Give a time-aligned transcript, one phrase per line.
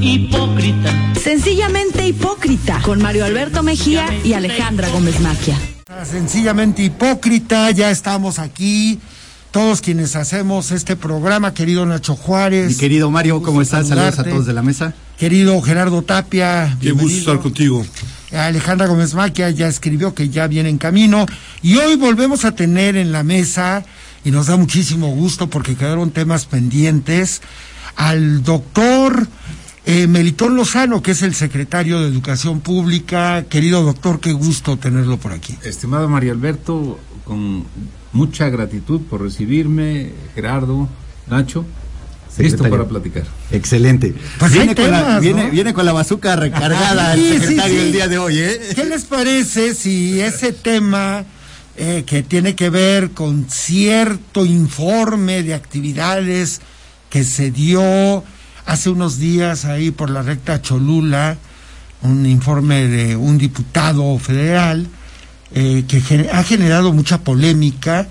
[0.00, 1.12] hipócrita.
[1.22, 5.58] Sencillamente hipócrita, con Mario Alberto Mejía y Alejandra Gómez Maquia.
[6.04, 8.98] Sencillamente hipócrita, ya estamos aquí.
[9.50, 12.68] Todos quienes hacemos este programa, querido Nacho Juárez.
[12.68, 13.88] Mi querido Mario, ¿cómo estás?
[13.88, 14.94] Saludos a todos de la mesa.
[15.18, 16.76] Querido Gerardo Tapia.
[16.80, 17.84] Qué gusto estar contigo.
[18.32, 21.26] Alejandra Gómez Maquia ya escribió que ya viene en camino.
[21.60, 23.84] Y hoy volvemos a tener en la mesa,
[24.24, 27.42] y nos da muchísimo gusto porque quedaron temas pendientes,
[27.94, 29.28] al doctor
[29.84, 33.44] eh, Melitón Lozano, que es el secretario de Educación Pública.
[33.48, 35.56] Querido doctor, qué gusto tenerlo por aquí.
[35.64, 37.64] Estimado Mario Alberto, con
[38.12, 40.88] mucha gratitud por recibirme, Gerardo,
[41.28, 41.64] Nacho.
[42.38, 43.24] Listo para platicar.
[43.50, 44.14] Excelente.
[44.38, 45.50] Pues viene, con la, viene, ¿no?
[45.50, 47.86] viene con la bazuca recargada Sí, el sí, secretario sí.
[47.86, 48.60] el día de hoy, ¿eh?
[48.74, 51.24] ¿Qué les parece si ese tema
[51.76, 56.62] eh, que tiene que ver con cierto informe de actividades
[57.10, 58.24] que se dio
[58.66, 61.36] hace unos días ahí por la recta Cholula,
[62.02, 64.86] un informe de un diputado federal
[65.54, 68.08] eh, que ha generado mucha polémica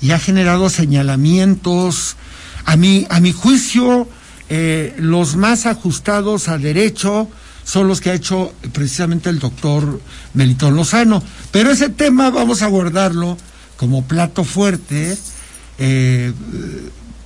[0.00, 2.16] y ha generado señalamientos,
[2.64, 4.08] a mi, a mi juicio,
[4.48, 7.28] eh, los más ajustados a derecho
[7.64, 10.00] son los que ha hecho precisamente el doctor
[10.34, 11.22] Melitón Lozano.
[11.50, 13.38] Pero ese tema vamos a guardarlo
[13.76, 15.16] como plato fuerte,
[15.78, 16.32] eh,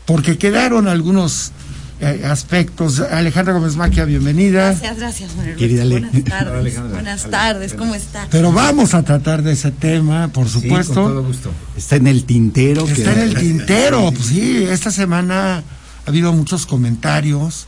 [0.05, 1.53] porque quedaron algunos
[2.01, 3.01] eh, aspectos.
[3.01, 4.71] Alejandra Gómez Maquia, bienvenida.
[4.73, 5.31] Gracias, gracias.
[5.57, 5.85] Querida.
[5.85, 6.55] Buenas tardes.
[6.61, 6.93] Alejandra.
[6.95, 8.27] Buenas tardes, ¿cómo está?
[8.31, 10.95] Pero vamos a tratar de ese tema, por Sí, supuesto.
[10.95, 11.51] con todo gusto.
[11.77, 12.85] Está en el tintero.
[12.87, 15.63] que- Está en el tintero, pues sí, esta semana ha
[16.09, 17.67] habido muchos comentarios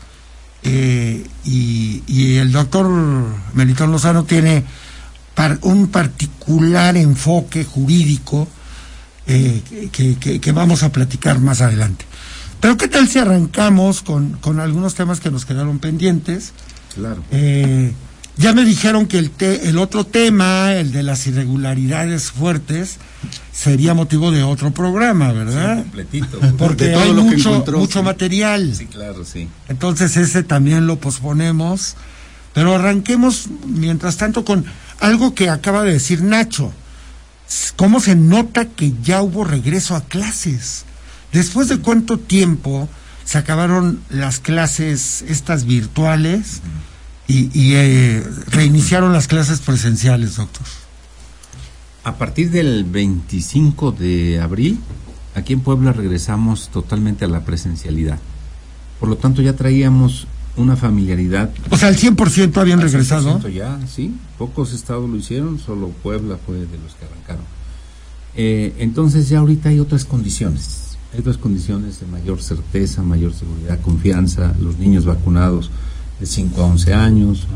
[0.62, 2.88] eh, y, y el doctor
[3.54, 4.64] Melitón Lozano tiene
[5.34, 8.48] par- un particular enfoque jurídico
[9.26, 12.04] eh, que, que- que vamos a platicar más adelante.
[12.60, 16.52] Pero ¿qué tal si arrancamos con, con algunos temas que nos quedaron pendientes?
[16.94, 17.22] Claro.
[17.30, 17.92] Eh,
[18.36, 22.96] ya me dijeron que el, te- el otro tema, el de las irregularidades fuertes,
[23.52, 25.78] sería motivo de otro programa, ¿verdad?
[25.78, 26.38] completito.
[26.58, 28.04] Porque De todo hay lo que mucho, encontró, mucho sí.
[28.04, 28.74] material.
[28.76, 29.48] Sí, claro, sí.
[29.68, 31.96] Entonces ese también lo posponemos.
[32.54, 34.64] Pero arranquemos, mientras tanto, con
[35.00, 36.72] algo que acaba de decir Nacho.
[37.76, 40.84] ¿Cómo se nota que ya hubo regreso a clases?
[41.32, 42.88] ¿Después de cuánto tiempo
[43.24, 46.62] se acabaron las clases estas virtuales
[47.26, 50.66] y, y, eh, reiniciaron las clases presenciales, doctor?
[52.04, 54.80] A partir del 25 de abril,
[55.34, 58.18] aquí en Puebla regresamos totalmente a la presencialidad.
[58.98, 60.26] Por lo tanto, ya traíamos
[60.58, 61.50] una familiaridad.
[61.70, 63.40] O sea, el 100% habían Al regresado.
[63.40, 64.14] 100% Ya, sí.
[64.36, 67.44] Pocos estados lo hicieron, solo Puebla fue de los que arrancaron.
[68.34, 70.87] Eh, entonces ya ahorita hay otras condiciones.
[71.12, 75.70] Hay otras condiciones de mayor certeza, mayor seguridad, confianza, los niños vacunados
[76.20, 77.46] de 5 a 11 años.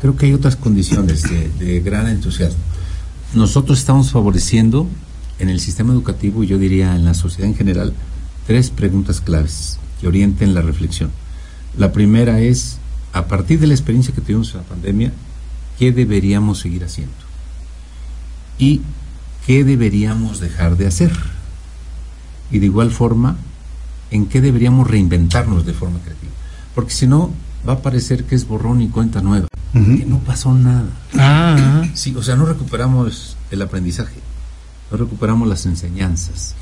[0.00, 2.60] Creo que hay otras condiciones de, de gran entusiasmo.
[3.34, 4.86] Nosotros estamos favoreciendo
[5.40, 7.94] en el sistema educativo, yo diría en la sociedad en general,
[8.46, 11.10] tres preguntas claves que orienten la reflexión.
[11.76, 12.78] La primera es,
[13.12, 15.12] a partir de la experiencia que tuvimos en la pandemia,
[15.78, 17.14] ¿qué deberíamos seguir haciendo?
[18.58, 18.82] Y
[19.46, 21.12] qué deberíamos dejar de hacer.
[22.50, 23.36] Y de igual forma,
[24.10, 26.32] en qué deberíamos reinventarnos de forma creativa.
[26.74, 27.30] Porque si no,
[27.68, 30.88] va a parecer que es borrón y cuenta nueva, que no pasó nada.
[31.16, 34.16] Ah, Sí, o sea, no recuperamos el aprendizaje,
[34.90, 36.54] no recuperamos las enseñanzas.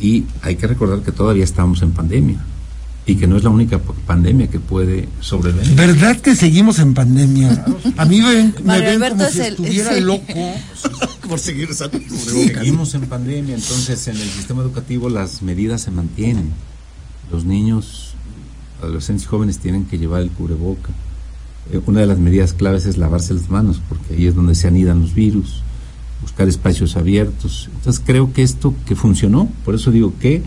[0.00, 2.38] Y hay que recordar que todavía estamos en pandemia
[3.06, 5.74] y que no es la única pandemia que puede sobrevenir.
[5.76, 7.64] ¿verdad que seguimos en pandemia?
[7.96, 10.00] A mí me me ven como es si el- estuviera sí.
[10.00, 10.24] loco.
[11.28, 16.52] Por seguir usando Seguimos en pandemia, entonces en el sistema educativo las medidas se mantienen.
[17.30, 18.14] Los niños,
[18.82, 20.90] adolescentes y jóvenes tienen que llevar el cubreboca.
[21.72, 24.68] Eh, una de las medidas claves es lavarse las manos, porque ahí es donde se
[24.68, 25.62] anidan los virus,
[26.20, 27.70] buscar espacios abiertos.
[27.74, 30.42] Entonces creo que esto que funcionó, por eso digo que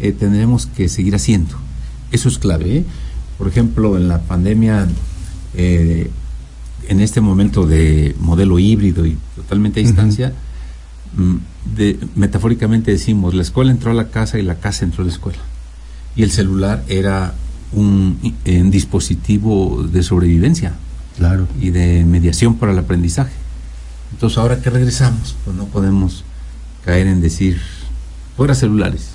[0.00, 1.56] eh, tendremos que seguir haciendo.
[2.12, 2.78] Eso es clave.
[2.78, 2.84] ¿eh?
[3.38, 4.86] Por ejemplo, en la pandemia,
[5.54, 6.10] eh,
[6.88, 10.32] en este momento de modelo híbrido y totalmente a distancia,
[11.16, 11.34] mm,
[11.76, 15.12] de- metafóricamente decimos, la escuela entró a la casa y la casa entró a la
[15.12, 15.38] escuela.
[16.16, 17.34] Y el celular era
[17.72, 18.18] un,
[18.70, 20.74] dispositivo de sobrevivencia
[21.16, 21.48] Claro.
[21.60, 23.32] y de mediación para el aprendizaje.
[24.12, 26.22] Entonces, ahora que regresamos, pues no podemos
[26.84, 27.60] caer en decir,
[28.36, 29.13] fuera celulares.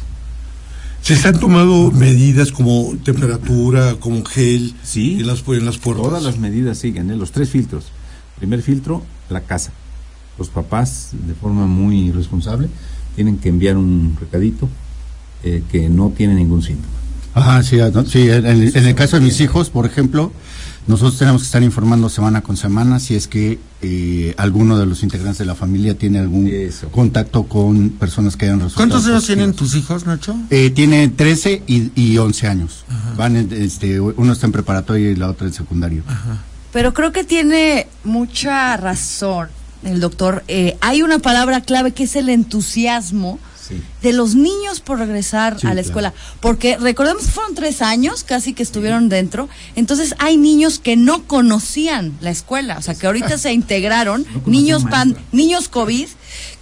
[1.02, 5.18] Se han tomado medidas como temperatura, como gel Sí.
[5.20, 6.06] en las, en las puertas.
[6.06, 7.16] Todas las medidas siguen, ¿eh?
[7.16, 7.86] los tres filtros.
[8.38, 9.72] Primer filtro, la casa.
[10.38, 12.70] Los papás, de forma muy responsable,
[13.16, 14.70] tienen que enviar un recadito
[15.44, 16.94] eh, que no tiene ningún síntoma.
[17.34, 20.32] Ajá, sí, ah, no, sí en, el- en el caso de mis hijos, por ejemplo,
[20.90, 25.04] Nosotros tenemos que estar informando semana con semana si es que eh, alguno de los
[25.04, 26.90] integrantes de la familia tiene algún Eso.
[26.90, 28.90] contacto con personas que hayan resultado.
[28.90, 30.36] ¿Cuántos años tienen tus hijos, Nacho?
[30.50, 32.86] Eh, tiene 13 y, y 11 años.
[33.16, 36.02] Van, en- este, uno está en preparatoria y la otra en secundario.
[36.74, 39.48] Pero creo que tiene mucha razón
[39.84, 40.44] el doctor.
[40.48, 43.38] Eh, hay una palabra clave que es el entusiasmo
[43.70, 43.82] Sí.
[44.02, 45.88] de los niños por regresar Sí, a la claro.
[45.88, 46.14] escuela.
[46.42, 49.48] Porque recordemos que fueron tres años casi que estuvieron dentro.
[49.76, 52.78] Entonces hay niños que no conocían la escuela.
[52.78, 54.26] O sea, que ahorita se integraron.
[54.46, 56.08] niños pan, niños COVID,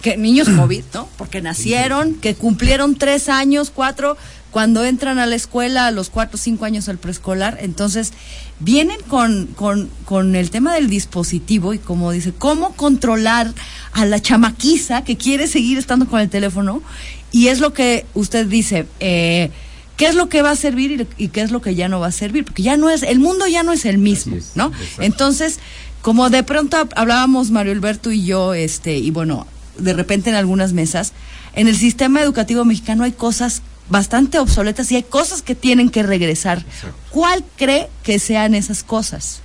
[0.02, 1.08] que niños COVID, ¿no?
[1.16, 4.16] Porque nacieron, que cumplieron tres años, cuatro,
[4.50, 7.58] cuando entran a la escuela a los cuatro o cinco años al preescolar.
[7.60, 8.12] Entonces,
[8.60, 13.52] vienen con, con, con el tema del dispositivo y como dice, cómo controlar
[13.92, 16.82] a la chamaquiza que quiere seguir estando con el teléfono.
[17.30, 19.50] Y es lo que usted dice, eh,
[19.96, 22.00] ¿qué es lo que va a servir y, y qué es lo que ya no
[22.00, 22.44] va a servir?
[22.44, 24.66] Porque ya no es, el mundo ya no es el mismo, es, ¿no?
[24.68, 25.02] exacto.
[25.02, 25.58] Entonces,
[26.02, 29.46] como de pronto hab- hablábamos Mario Alberto y yo, este, y bueno,
[29.78, 31.12] de repente en algunas mesas,
[31.54, 36.02] en el sistema educativo mexicano hay cosas bastante obsoletas y hay cosas que tienen que
[36.02, 36.64] regresar.
[37.10, 39.40] ¿Cuál cree que sean esas cosas?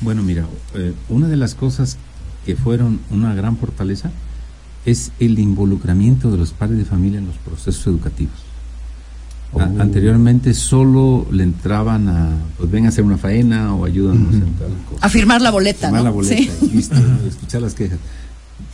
[0.00, 1.96] Bueno, mira, eh, una de las cosas
[2.44, 4.10] que fueron una gran fortaleza
[4.84, 8.34] es el involucramiento de los padres de familia en los procesos educativos.
[8.34, 9.60] A- Oh.
[9.80, 14.72] anteriormente solo le entraban a, pues ven a hacer una faena o ayúdanos en tal
[14.90, 15.06] cosa.
[15.06, 16.04] A firmar la boleta, Firmar ¿no?
[16.04, 16.50] la boleta, Sí.
[16.62, 16.96] y listo,
[17.28, 17.98] escuchar las quejas.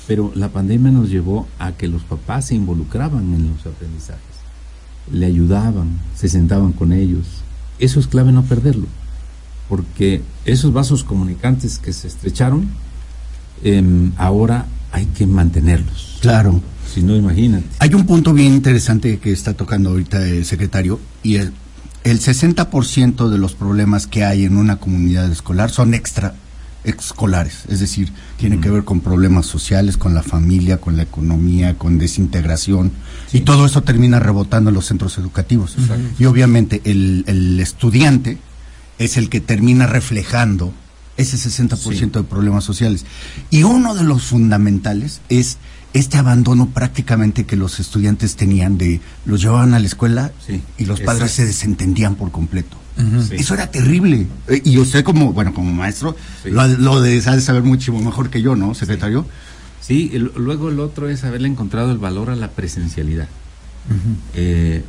[0.06, 4.22] Pero la pandemia nos llevó a que los papás se involucraban en los aprendizajes,
[5.12, 7.26] le ayudaban, se sentaban con ellos.
[7.78, 8.86] Eso es clave no perderlo,
[9.68, 12.68] porque esos vasos comunicantes que se estrecharon,
[13.62, 16.18] em, ahora hay que mantenerlos.
[16.20, 16.60] Claro.
[16.92, 17.66] Si no, imagínate.
[17.78, 21.52] Hay un punto bien interesante que está tocando ahorita el secretario y el,
[22.02, 26.34] el 60% de los problemas que hay en una comunidad escolar son extra
[26.84, 31.76] escolares, es decir, tiene que ver con problemas sociales, con la familia, con la economía,
[31.76, 32.92] con desintegración
[33.32, 35.76] y todo eso termina rebotando en los centros educativos.
[36.18, 38.38] Y obviamente el, el estudiante
[38.98, 40.72] es el que termina reflejando
[41.16, 43.04] ese 60% de problemas sociales.
[43.50, 45.58] Y uno de los fundamentales es
[45.92, 50.84] este abandono prácticamente que los estudiantes tenían de los llevaban a la escuela Sí, y
[50.84, 51.36] los padres exacto.
[51.42, 52.76] se desentendían por completo.
[53.28, 53.36] Sí.
[53.36, 54.26] Eso era terrible.
[54.48, 56.50] Eh, Y usted como, bueno, como maestro, Sí.
[56.50, 59.26] lo, lo de sabe saber mucho mejor que yo, ¿no, secretario?
[59.80, 63.28] Sí, el- luego el otro es haberle encontrado el valor a la presencialidad.
[64.34, 64.82] Eh,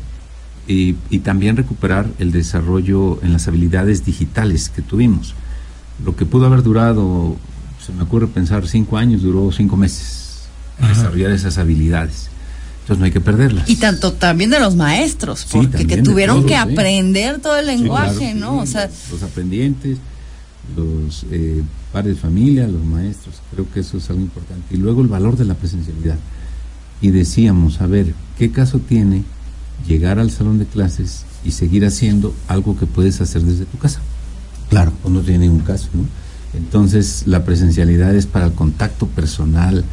[0.68, 5.34] y, y también recuperar el desarrollo en las habilidades digitales que tuvimos.
[6.06, 7.36] Lo que pudo haber durado,
[7.86, 10.44] se me ocurre pensar, cinco años, duró cinco meses.
[10.88, 12.30] Desarrollar esas habilidades.
[12.82, 13.70] Entonces no hay que perderlas.
[13.70, 16.74] Y tanto también de los maestros, Sí, porque que tuvieron todos, que sí.
[16.74, 18.54] aprender todo el Sí, lenguaje, claro, ¿no?
[18.66, 19.98] sí, O sea, los aprendientes,
[20.76, 24.74] los eh, padres de familia, los maestros, creo que eso es algo importante.
[24.74, 26.18] Y luego el valor de la presencialidad.
[27.02, 29.24] Y decíamos, a ver, ¿qué caso tiene
[29.88, 34.02] llegar al salón de clases y seguir haciendo algo que puedes hacer desde tu casa?
[34.70, 34.94] Claro.
[35.08, 36.06] No tiene ningún caso, ¿no?
[36.54, 39.84] Entonces, la presencialidad es para el contacto personal,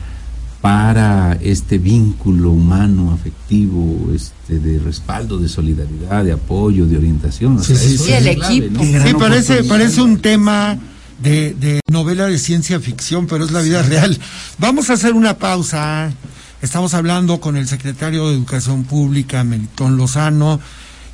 [0.60, 7.58] para este vínculo humano, afectivo, este, de respaldo, de solidaridad, de apoyo, de orientación.
[7.58, 8.70] O Sí, sea, sí, sí.
[9.04, 10.76] Sí, parece, parece un tema
[11.22, 14.18] de, de novela de ciencia ficción, pero es la vida real.
[14.58, 16.12] Vamos a hacer una pausa.
[16.60, 20.58] Estamos hablando con el secretario de Educación Pública, Melitón Lozano,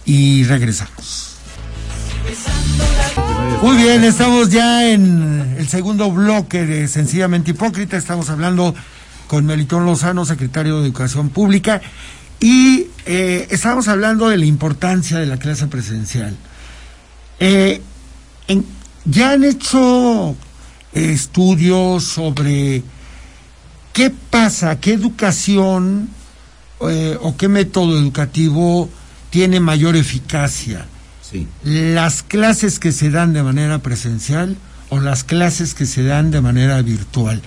[0.07, 1.35] y regresamos.
[3.63, 7.97] Muy bien, estamos ya en el segundo bloque de Sencillamente Hipócrita.
[7.99, 8.75] Estamos hablando
[9.27, 11.81] con Melitón Lozano, secretario de Educación Pública,
[12.41, 16.37] y eh, estamos hablando de la importancia de la clase presencial.
[17.41, 17.81] Eh,
[18.49, 18.65] en-
[19.05, 20.35] ya han hecho
[20.93, 22.83] estudios sobre
[23.93, 26.09] qué pasa, qué educación
[26.89, 28.89] eh, o qué método educativo
[29.31, 30.87] tiene mayor eficacia.
[31.23, 31.47] Sí.
[31.65, 34.57] Las clases que se dan de manera presencial
[34.91, 37.43] o las clases que se dan de manera virtual.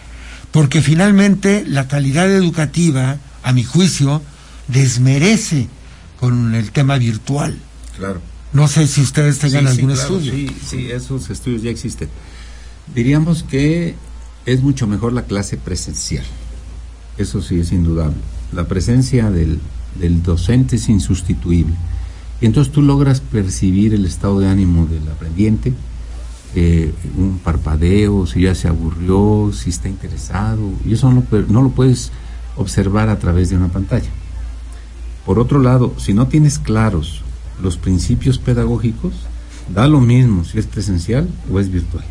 [0.58, 4.24] Porque finalmente la calidad educativa, a mi juicio,
[4.68, 5.68] desmerece
[6.20, 7.56] con el tema virtual.
[7.96, 8.22] Claro.
[8.54, 10.34] No sé si ustedes tengan Sí, sí, algún claro, estudio.
[10.34, 12.10] Sí, sí, esos estudios ya existen.
[12.96, 13.94] Diríamos que
[14.48, 16.26] es mucho mejor la clase presencial.
[17.20, 18.18] Eso sí es indudable.
[18.52, 19.60] La presencia del,
[20.00, 21.76] del docente es insustituible.
[22.42, 25.76] Y entonces tú logras percibir el estado de ánimo del aprendiente,
[26.56, 30.72] eh, un parpadeo, si ya se aburrió, si está interesado.
[30.86, 32.12] Y eso no no lo puedes
[32.56, 34.10] observar a través de una pantalla.
[35.26, 37.24] Por otro lado, si no tienes claros
[37.62, 39.14] los principios pedagógicos,
[39.70, 42.04] Da lo mismo si es presencial o es virtual,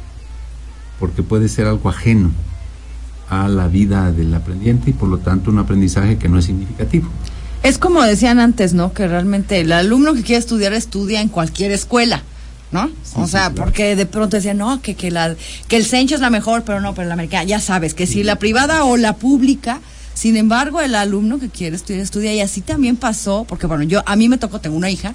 [1.01, 2.31] porque puede ser algo ajeno
[3.29, 7.09] a la vida del aprendiente y por lo tanto un aprendizaje que no es significativo.
[7.63, 8.93] Es como decían antes, ¿no?
[8.93, 12.23] Que realmente el alumno que quiere estudiar estudia en cualquier escuela.
[12.73, 12.91] ¿No?
[13.15, 15.35] o sea, porque de pronto decían, no, que, que, la,
[15.69, 18.23] que el Sencho es la mejor, pero no, pero la americana, ya sabes, que si
[18.23, 19.81] la privada o la pública,
[20.15, 24.03] sin embargo, el alumno que quiere estudiar, estudia, y así también pasó, porque bueno, yo,
[24.07, 25.15] a mí me tocó, tengo una hija,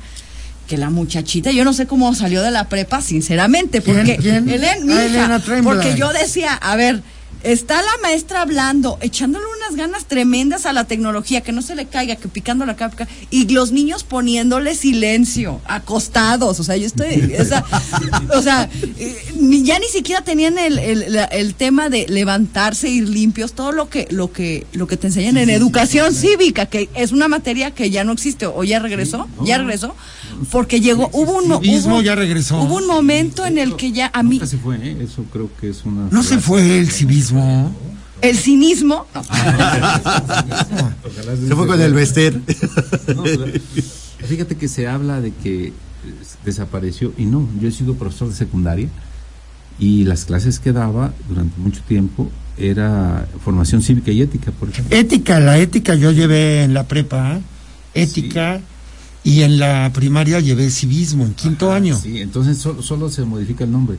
[0.68, 4.48] que la muchachita, yo no sé cómo salió de la prepa, sinceramente, porque ¿Quién?
[4.48, 7.04] Helen, mi Ah, hija, Elena porque yo decía, a ver,
[7.44, 11.86] está la maestra hablando, echándole unas ganas tremendas a la tecnología, que no se le
[11.88, 17.34] caiga, que picando la cara, y los niños poniéndole silencio, acostados, o sea, yo estoy,
[17.40, 17.66] o sea,
[18.36, 18.70] o sea,
[19.40, 23.90] ni- ya ni siquiera tenían el, el, el tema de levantarse, ir limpios, todo lo
[23.90, 27.90] que, lo que, lo que te enseñan en educación cívica, que es una materia que
[27.90, 29.96] ya no existe, o ya regresó, ya regresó,
[30.50, 32.62] porque llegó, hubo un, hubo- ya regresó.
[32.62, 34.98] Hubo un momento en el que ya a mí, Nunca se fue, ¿eh?
[35.02, 36.08] eso creo que es una...
[36.10, 37.74] No se fue el civismo.
[38.22, 39.24] el cinismo, no,
[41.48, 41.94] Se fue con el.
[41.94, 43.46] No, pero
[44.28, 45.74] fíjate que se habla de que
[46.46, 48.88] desapareció y no, yo he sido profesor de secundaria
[49.80, 54.96] y las clases que daba durante mucho tiempo era formación cívica y ética, por ejemplo.
[54.96, 57.42] Ética, la ética yo llevé en la prepa, ¿eh?
[57.96, 58.62] ética,
[59.24, 62.00] y en la primaria llevé civismo, en quinto Ajá, año.
[62.00, 63.98] Sí, entonces solo, solo se modifica el nombre.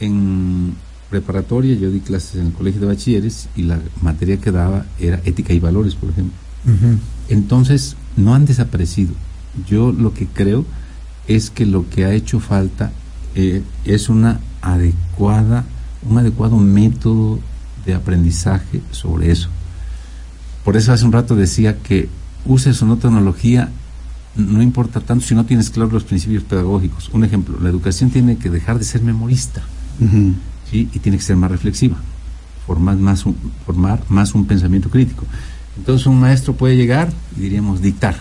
[0.00, 0.74] En
[1.10, 5.20] preparatoria yo di clases en el colegio de bachilleres y la materia que daba era
[5.24, 6.34] ética y valores, por ejemplo.
[7.28, 9.14] Entonces, no han desaparecido.
[9.68, 10.64] Yo lo que creo
[11.28, 12.90] es que lo que ha hecho falta
[13.36, 15.64] eh, es una adecuada,
[16.08, 17.38] un adecuado método
[17.84, 19.48] de aprendizaje sobre eso.
[20.64, 22.08] Por eso hace un rato decía que
[22.44, 23.70] uses o no tecnología,
[24.36, 27.10] no importa tanto si no tienes claros los principios pedagógicos.
[27.12, 29.62] Un ejemplo, la educación tiene que dejar de ser memorista.
[30.72, 31.96] Y tiene que ser más reflexiva,
[32.66, 35.24] formar más un, formar más un pensamiento crítico.
[35.78, 38.16] Entonces un maestro puede llegar y diríamos dictar,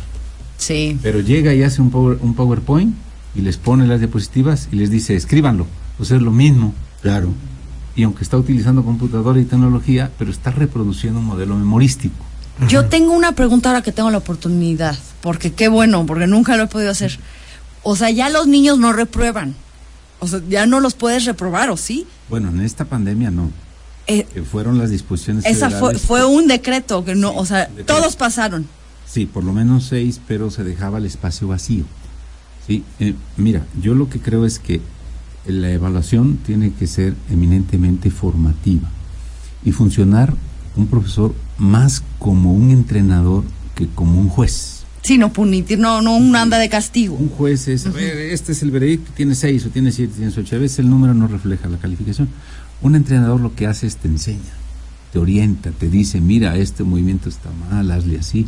[0.58, 2.94] sí, pero llega y hace un, power- un PowerPoint
[3.36, 5.66] y les pone las diapositivas y les dice escríbanlo,
[5.98, 6.74] pues es lo mismo.
[7.02, 7.30] Claro.
[7.96, 12.24] Y aunque está utilizando computadora y tecnología, pero está reproduciendo un modelo memorístico.
[12.68, 16.64] Yo tengo una pregunta ahora que tengo la oportunidad, porque qué bueno, porque nunca lo
[16.64, 17.20] he podido hacer.
[17.84, 19.56] O sea, ya los niños no reprueban.
[20.20, 22.08] O sea, ya no los puedes reprobar, ¿o sí?
[22.30, 23.52] Bueno, en esta pandemia no.
[24.08, 27.70] Eh, Eh, fueron las disposiciones esa fue, fue un decreto que no, Sí, o sea,
[27.86, 28.68] todos pasaron.
[29.06, 31.86] Sí, por lo menos seis, pero se dejaba el espacio vacío.
[32.66, 34.82] Sí, eh, mira, yo lo que creo es que
[35.46, 38.90] la evaluación tiene que ser eminentemente formativa
[39.64, 40.34] y funcionar
[40.76, 43.44] un profesor más como un entrenador
[43.76, 44.84] que como un juez.
[45.02, 47.16] Sí, no punitir, no, no un anda de castigo.
[47.16, 50.34] Un juez es, a ver, este es el veredicto, tiene seis o tiene siete, tiene
[50.36, 50.56] ocho.
[50.56, 52.28] A veces el número no refleja la calificación.
[52.82, 54.40] Un entrenador lo que hace es te enseña,
[55.14, 58.48] te orienta, te dice, mira, este movimiento está mal, hazle así.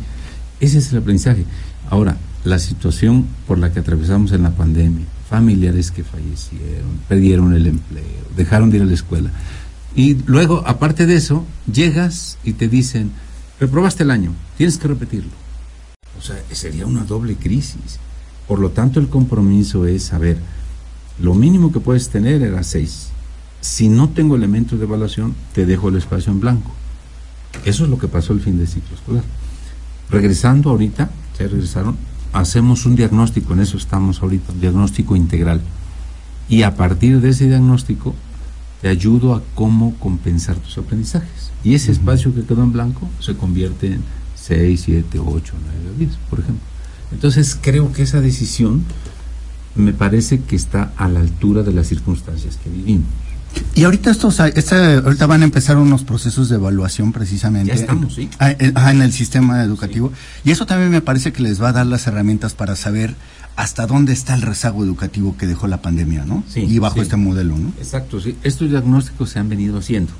[0.58, 1.44] Ese es el aprendizaje.
[1.90, 7.68] Ahora, la situación por la que atravesamos en la pandemia, familiares que fallecieron, perdieron el
[7.68, 8.02] empleo,
[8.36, 9.30] dejaron de ir a la escuela.
[9.94, 13.10] Y luego, aparte de eso, llegas y te dicen,
[13.58, 15.30] reprobaste el año, tienes que repetirlo.
[16.18, 17.98] O sea, sería una doble crisis.
[18.46, 20.38] Por lo tanto, el compromiso es saber,
[21.20, 23.08] lo mínimo que puedes tener era seis.
[23.60, 26.70] Si no tengo elementos de evaluación, te dejo el espacio en blanco.
[27.64, 29.24] Eso es lo que pasó el fin de ciclo escolar.
[30.10, 31.96] Regresando ahorita, ya regresaron,
[32.32, 35.60] hacemos un diagnóstico, en eso estamos ahorita, un diagnóstico integral.
[36.48, 38.14] Y a partir de ese diagnóstico,
[38.82, 41.50] te ayudo a cómo compensar tus aprendizajes.
[41.64, 44.02] Y ese espacio que quedó en blanco se convierte en
[44.36, 45.54] 6, 7, 8,
[45.84, 46.62] 9, 10, por ejemplo.
[47.12, 48.84] Entonces creo que esa decisión
[49.74, 53.06] me parece que está a la altura de las circunstancias que vivimos.
[53.74, 57.68] Y ahorita estos, esta- ahorita van a empezar unos procesos de evaluación precisamente.
[57.68, 58.28] Ya estamos, sí.
[58.38, 60.12] Ah, eh, ajá, en el sistema educativo.
[60.44, 63.14] Y eso también me parece que les va a dar las herramientas para saber
[63.58, 66.44] hasta dónde está el rezago educativo que dejó la pandemia, ¿no?
[66.46, 67.00] Sí, y bajo sí.
[67.00, 67.70] este modelo, ¿no?
[67.78, 68.36] Exacto, sí.
[68.44, 70.12] Estos diagnósticos se han venido haciendo,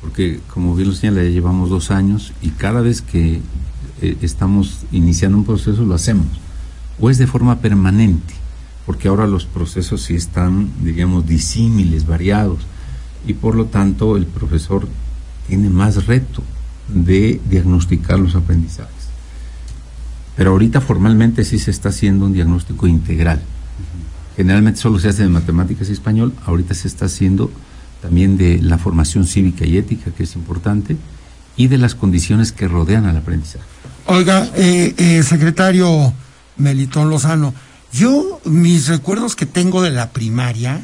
[0.00, 3.40] porque como bien lo señala, ya llevamos dos años y cada vez que
[4.00, 6.28] eh, estamos iniciando un proceso lo hacemos,
[7.00, 8.32] o es de forma permanente,
[8.86, 12.60] porque ahora los procesos sí están, digamos, disímiles, variados,
[13.26, 14.86] y por lo tanto el profesor
[15.48, 16.44] tiene más reto
[16.86, 19.01] de diagnosticar los aprendizajes.
[20.36, 23.40] Pero ahorita formalmente sí se está haciendo un diagnóstico integral.
[24.36, 27.50] Generalmente solo se hace de matemáticas y español, ahorita se está haciendo
[28.00, 30.96] también de la formación cívica y ética, que es importante,
[31.56, 33.64] y de las condiciones que rodean al aprendizaje.
[34.06, 36.12] Oiga, eh, eh, secretario
[36.56, 37.54] Melitón Lozano,
[37.92, 40.80] Yo, mis recuerdos que tengo de la primaria,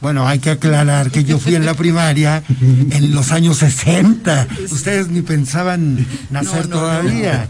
[0.00, 2.44] bueno, hay que aclarar que yo fui en la primaria
[2.90, 4.48] en los años 60.
[4.70, 7.48] Ustedes ni pensaban nacer No, no, todavía.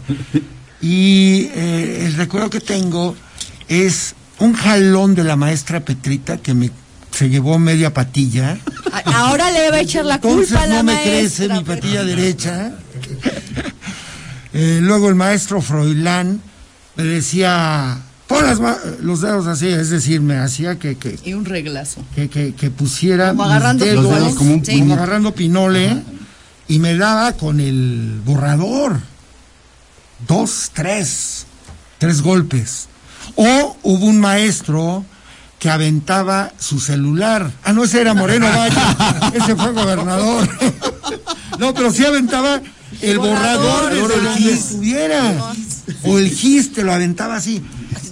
[0.87, 3.15] Y eh, el recuerdo que tengo
[3.67, 6.69] es un jalón de la maestra Petrita que me
[7.09, 8.59] se llevó media patilla.
[9.05, 11.11] Ahora le va a echar la Entonces culpa a la no me maestra.
[11.19, 12.71] crece mi pero- patilla derecha.
[14.53, 16.39] Eh, luego el maestro Froilán
[16.95, 21.33] me decía, pon las ma- los dedos así, es decir, me hacía que, que, Y
[21.33, 22.03] un reglazo.
[22.13, 24.77] que, que- que pusiera Como agarrando dedos, Los dedos como un Sí.
[24.79, 25.97] como agarrando pinole
[26.67, 28.99] y me daba con el borrador.
[30.27, 31.45] Dos, tres,
[31.97, 32.87] tres golpes.
[33.35, 35.05] O hubo un maestro
[35.59, 37.51] que aventaba su celular.
[37.63, 38.77] Ah, no, ese era Moreno Valle.
[39.33, 40.47] ese fue gobernador.
[41.59, 42.61] no, pero sí aventaba
[43.01, 45.55] el borrador, borrador, el borrador.
[46.03, 47.61] O el gis te lo aventaba así.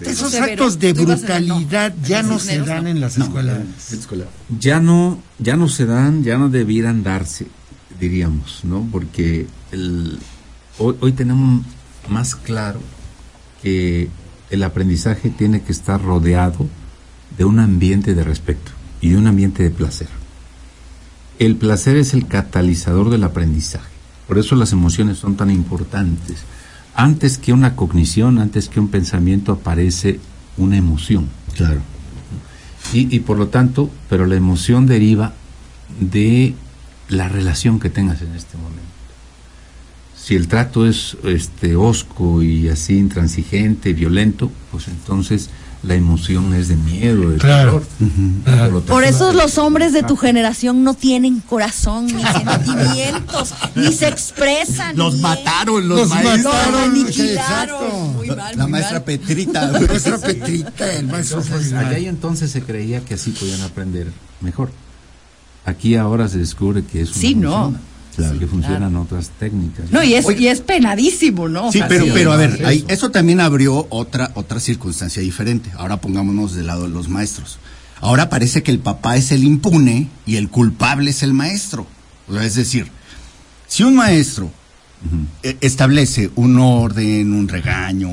[0.01, 0.51] Esos Severo.
[0.51, 2.89] actos de brutalidad ya no se dan no.
[2.89, 3.59] en las escuelas.
[4.59, 7.47] ya no ya no se dan ya no debieran darse
[7.99, 10.19] diríamos no porque el,
[10.77, 11.63] hoy, hoy tenemos
[12.09, 12.79] más claro
[13.61, 14.09] que
[14.49, 16.67] el aprendizaje tiene que estar rodeado
[17.37, 20.07] de un ambiente de respeto y de un ambiente de placer
[21.39, 23.89] el placer es el catalizador del aprendizaje
[24.27, 26.43] por eso las emociones son tan importantes
[26.95, 30.19] antes que una cognición antes que un pensamiento aparece
[30.57, 31.81] una emoción Claro.
[32.93, 35.33] y, y por lo tanto, pero la emoción deriva
[35.99, 36.53] de
[37.09, 38.81] la relación que tengas en este momento.
[40.23, 45.49] Si el trato es este hosco y así intransigente, violento, pues entonces
[45.83, 47.83] la emoción es de miedo, de Claro.
[48.45, 48.83] terror.
[48.83, 54.95] Por, eso los hombres de tu generación no tienen corazón, ni sentimientos, ni se expresan.
[54.95, 55.23] Los bien.
[55.23, 56.53] mataron los, Los maestros.
[56.55, 56.71] mataron.
[57.03, 57.83] Los sí, aniquilaron.
[57.83, 58.13] exacto.
[58.15, 59.03] Muy mal, La muy maestra mal.
[59.03, 59.71] Petrita.
[59.71, 64.07] La maestra Petrita, el maestro Entonces, allá y entonces se creía que así podían aprender
[64.39, 64.71] mejor.
[65.65, 67.75] Aquí ahora se descubre que es una Sí, no.
[68.15, 68.37] Claro.
[68.39, 69.91] que funcionan otras técnicas.
[69.91, 70.41] No, y es, Oye.
[70.43, 71.67] y es penadísimo, ¿no?
[71.67, 72.11] O Sí, sea, pero, sí.
[72.13, 75.71] pero a ver, ahí- eso también abrió otra, otra circunstancia diferente.
[75.77, 77.57] Ahora pongámonos del lado de los maestros.
[78.01, 81.87] Ahora parece que el papá es el impune y el culpable es el maestro.
[82.27, 82.87] O sea, es decir,
[83.67, 84.51] si un maestro
[85.41, 88.09] eh, establece un orden, un regaño,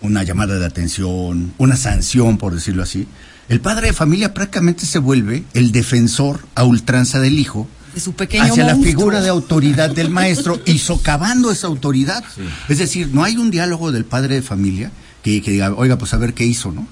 [0.00, 3.06] una llamada de atención, una sanción, por decirlo así,
[3.48, 8.12] el padre de familia prácticamente se vuelve el defensor a ultranza del hijo De su
[8.14, 12.24] pequeño hacia la figura de autoridad del maestro y socavando esa autoridad.
[12.68, 14.90] Es decir, no hay un diálogo del padre de familia
[15.22, 16.86] que, que diga, oiga, pues a ver qué hizo, ¿no?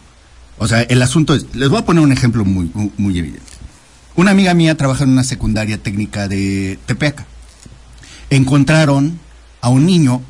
[0.58, 3.42] O sea, el asunto es, les voy a poner un ejemplo muy, muy, muy evidente.
[4.14, 7.26] Una amiga mía trabaja en una secundaria técnica de Tepeaca.
[8.30, 9.18] Encontraron
[9.60, 10.22] a un niño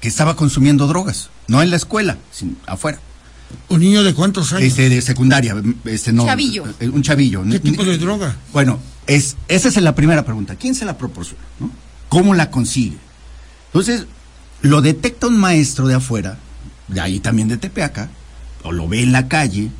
[0.00, 3.00] que estaba consumiendo drogas, no en la escuela, sino afuera.
[3.68, 4.64] ¿Un niño de cuántos años?
[4.68, 6.26] Este, de secundaria, este no.
[6.26, 6.64] Chavillo.
[6.80, 7.42] eh, Un chavillo.
[7.50, 8.36] ¿Qué tipo de droga?
[8.52, 10.54] Bueno, es, esa es la primera pregunta.
[10.54, 11.42] ¿Quién se la proporciona?
[12.08, 12.96] ¿Cómo la consigue?
[13.66, 14.06] Entonces,
[14.62, 16.38] lo detecta un maestro de afuera,
[16.86, 18.08] de ahí también de Tepeaca,
[18.62, 19.70] o lo ve en la calle,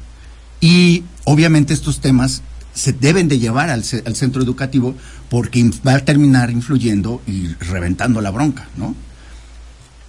[0.60, 2.42] y obviamente estos temas
[2.74, 4.94] se deben de llevar al, ce- al centro educativo
[5.28, 8.94] porque va a terminar influyendo y reventando la bronca, ¿no?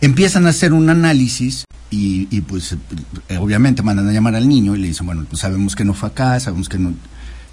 [0.01, 2.75] Empiezan a hacer un análisis y, y, pues
[3.27, 5.93] eh, obviamente mandan a llamar al niño y le dicen, bueno, pues sabemos que no
[5.93, 6.93] fue acá, sabemos que no...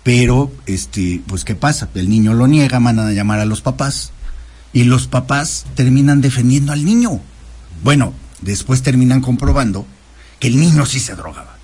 [0.07, 1.89] Pero, este, pues, ¿qué pasa?
[1.97, 4.13] El niño lo niega, mandan a llamar a los papás
[4.73, 7.21] y los papás terminan defendiendo al niño.
[7.83, 9.85] Bueno, después terminan comprobando
[10.39, 11.57] que el niño sí se drogaba.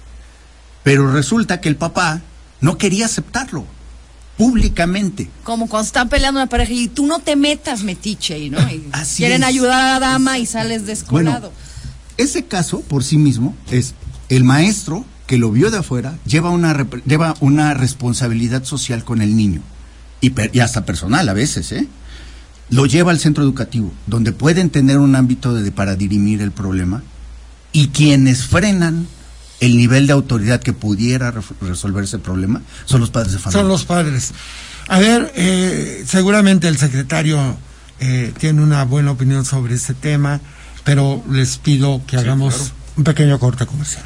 [0.82, 2.20] Pero resulta que el papá
[2.60, 3.64] no quería aceptarlo
[4.36, 5.30] públicamente.
[5.44, 8.58] Como cuando están peleando una pareja y tú no te metas, metiche, y ¿no?
[8.72, 9.50] Y Así quieren es.
[9.50, 11.52] ayudar a la dama y sales descolado.
[11.52, 11.56] Bueno,
[12.16, 13.94] ese caso por sí mismo es
[14.30, 19.34] el maestro que lo vio de afuera lleva una lleva una responsabilidad social con el
[19.34, 19.62] niño
[20.20, 21.88] y, per- y hasta personal a veces, ¿eh?
[22.68, 27.02] Lo lleva al centro educativo donde pueden tener un ámbito de, para dirimir el problema
[27.72, 29.06] y quienes frenan
[29.60, 33.60] el nivel de autoridad que pudiera resolver ese problema son los padres de familia.
[33.62, 34.32] Son los padres.
[34.86, 37.56] A ver, eh, seguramente el secretario
[38.00, 40.42] eh, tiene una buena opinión sobre este tema,
[40.84, 44.04] pero les pido que hagamos un pequeño corte comercial.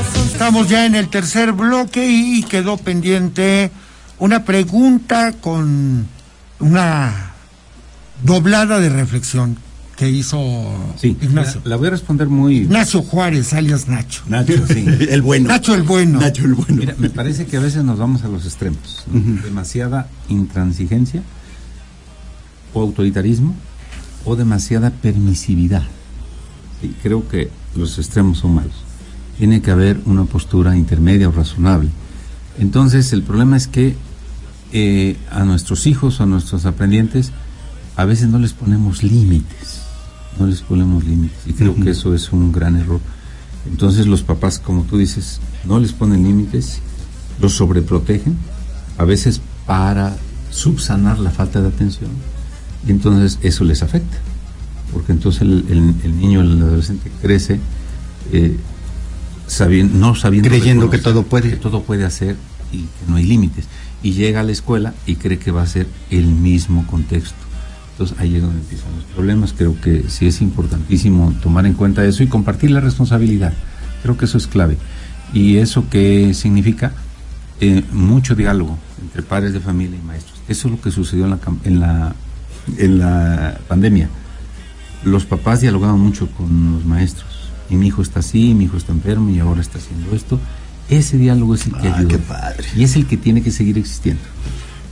[0.00, 3.70] Estamos ya en el tercer bloque y quedó pendiente
[4.18, 6.06] una pregunta con
[6.58, 7.32] una
[8.22, 9.56] doblada de reflexión
[9.96, 10.38] que hizo
[10.96, 11.60] Sí, Ignacio.
[11.64, 12.58] la, la voy a responder muy...
[12.60, 14.22] Ignacio Juárez, alias Nacho.
[14.28, 14.86] Nacho, sí.
[15.10, 15.48] el bueno.
[15.48, 16.18] Nacho el bueno.
[16.20, 16.74] Nacho el bueno.
[16.74, 19.04] Mira, me parece que a veces nos vamos a los extremos.
[19.12, 19.42] ¿no?
[19.42, 21.22] Demasiada intransigencia
[22.72, 23.54] o autoritarismo
[24.24, 25.82] o demasiada permisividad.
[26.80, 28.84] Sí, creo que los extremos son malos.
[29.40, 31.88] Tiene que haber una postura intermedia o razonable.
[32.58, 33.96] Entonces, el problema es que
[34.70, 37.32] eh, a nuestros hijos, a nuestros aprendientes,
[37.96, 39.80] a veces no les ponemos límites,
[40.38, 43.00] no les ponemos límites, y creo que eso es un gran error.
[43.66, 46.80] Entonces los papás, como tú dices, no les ponen límites,
[47.40, 48.36] los sobreprotegen,
[48.98, 50.18] a veces para
[50.50, 52.10] subsanar la falta de atención,
[52.86, 54.18] y entonces eso les afecta,
[54.92, 57.58] porque entonces el, el- el niño, el adolescente crece
[58.32, 58.54] eh,
[59.50, 61.50] sabiendo, no sabiendo Creyendo que todo puede.
[61.50, 62.36] que todo puede hacer
[62.72, 63.66] y que no hay límites.
[64.02, 67.36] Y llega a la escuela y cree que va a ser el mismo contexto.
[67.92, 69.52] Entonces ahí es donde empiezan los problemas.
[69.52, 73.52] Creo que sí es importantísimo tomar en cuenta eso y compartir la responsabilidad.
[74.02, 74.78] Creo que eso es clave.
[75.34, 76.92] ¿Y eso qué significa?
[77.60, 80.40] Eh, mucho diálogo entre padres de familia y maestros.
[80.48, 82.14] Eso es lo que sucedió en la, en la,
[82.78, 84.08] en la pandemia.
[85.04, 87.39] Los papás dialogaban mucho con los maestros.
[87.70, 90.38] Y mi hijo está así, mi hijo está enfermo y ahora está haciendo esto.
[90.88, 92.08] Ese diálogo es el que Ah, ayuda.
[92.08, 92.64] qué padre.
[92.76, 94.22] Y es el que tiene que seguir existiendo.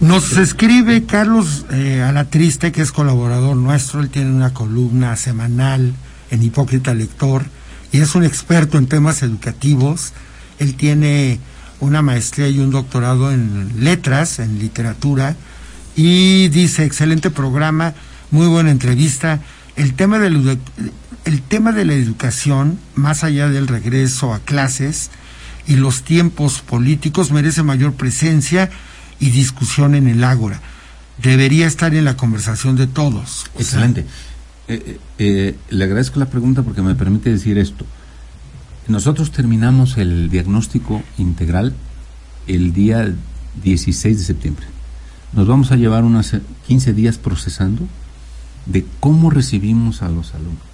[0.01, 4.01] Nos escribe Carlos eh, Alatriste, que es colaborador nuestro.
[4.01, 5.93] Él tiene una columna semanal
[6.31, 7.47] en Hipócrita Lector
[7.91, 10.13] y es un experto en temas educativos.
[10.61, 11.41] Él tiene
[11.81, 15.35] una maestría y un doctorado en letras, en literatura,
[15.97, 17.95] y dice, excelente programa,
[18.31, 19.41] muy buena entrevista.
[19.75, 20.57] El tema de la,
[21.29, 25.11] el tema de la educación, más allá del regreso a clases
[25.67, 28.71] y los tiempos políticos, merece mayor presencia
[29.21, 30.63] y discusión en el ágora.
[31.23, 33.45] Debería estar en la conversación de todos.
[33.59, 34.07] Excelente.
[34.69, 37.85] Eh, eh, eh, le agradezco la pregunta porque me permite decir esto.
[38.87, 41.75] Nosotros terminamos el diagnóstico integral
[42.47, 43.15] el día
[43.63, 44.67] 16 de septiembre.
[45.35, 46.33] Nos vamos a llevar unos
[46.67, 47.87] 15 días procesando
[48.65, 50.68] de cómo recibimos a los alumnos,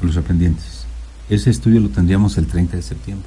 [0.00, 0.84] a los aprendientes.
[1.30, 3.26] Ese estudio lo tendríamos el 30 de septiembre.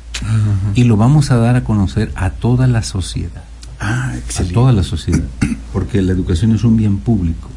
[0.75, 3.43] Y lo vamos a dar a conocer a toda la sociedad
[3.79, 4.53] Ah, a excelente.
[4.53, 5.23] toda la sociedad,
[5.73, 7.49] porque la educación es un bien público.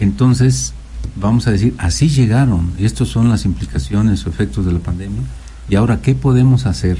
[0.00, 0.72] Entonces,
[1.16, 5.22] vamos a decir, así llegaron, y estos son las implicaciones o efectos de la pandemia,
[5.68, 6.98] y ahora, ¿qué podemos hacer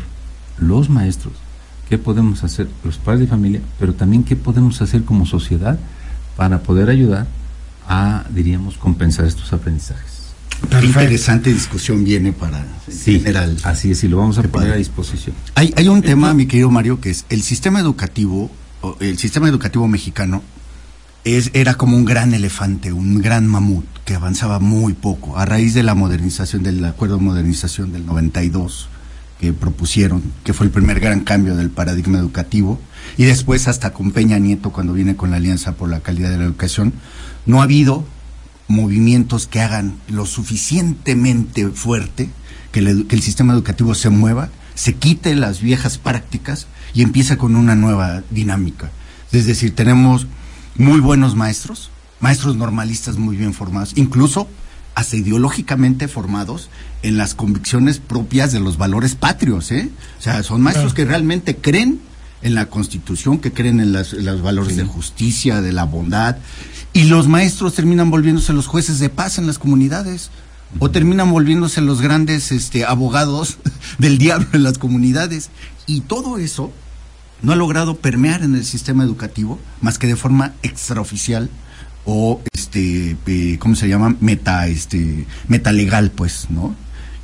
[0.59, 1.35] los maestros?
[1.89, 3.61] ¿Qué podemos hacer los padres de familia?
[3.79, 5.79] Pero también, ¿qué podemos hacer como sociedad
[6.37, 7.27] para poder ayudar
[7.89, 10.18] a, diríamos, compensar estos aprendizajes?
[10.69, 13.57] Qué interesante discusión viene para Sí, general.
[13.63, 15.35] así es, y lo vamos a poner a disposición.
[15.55, 18.51] Hay, hay un tema, mi querido Mario, que es el sistema educativo,
[19.01, 20.43] el sistema educativo mexicano
[21.25, 25.39] es, era como un gran elefante, un gran mamut que avanzaba muy poco.
[25.39, 28.89] A raíz de la modernización, del acuerdo de modernización del 92
[29.41, 32.81] que propusieron, que fue el primer gran cambio del paradigma educativo,
[33.17, 36.39] y después hasta con Peña Nieto cuando viene con la Alianza por la Calidad de
[36.39, 36.93] la Educación,
[37.47, 38.05] no ha habido
[38.69, 42.31] movimientos que hagan lo suficientemente fuerte
[42.73, 47.37] que, el que el sistema educativo se mueva, se quite las viejas prácticas y empieza
[47.37, 48.91] con una nueva dinámica.
[49.33, 50.27] Es decir, tenemos
[50.77, 54.49] muy buenos maestros, maestros normalistas muy bien formados, incluso
[54.95, 56.71] hasta ideológicamente formados
[57.03, 59.91] en las convicciones propias de los valores patrios, ¿eh?
[60.19, 62.01] O sea, son maestros que realmente creen
[62.43, 66.37] en la Constitución, que creen en, las- en los valores de justicia, de la bondad,
[66.93, 70.31] y los maestros terminan volviéndose los jueces de paz en las comunidades,
[70.81, 73.59] o terminan volviéndose los grandes este, abogados
[73.99, 75.51] del diablo en las comunidades,
[75.87, 76.73] y todo eso
[77.41, 81.49] no ha logrado permear en el sistema educativo más que de forma extraoficial
[82.05, 86.75] o este eh, cómo se llama meta este metalegal pues no